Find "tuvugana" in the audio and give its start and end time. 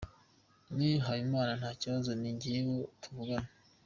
3.01-3.49